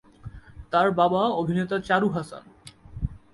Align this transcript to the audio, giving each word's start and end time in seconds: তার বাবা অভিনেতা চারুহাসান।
তার 0.71 0.87
বাবা 0.91 1.21
অভিনেতা 1.41 1.77
চারুহাসান। 1.79 2.43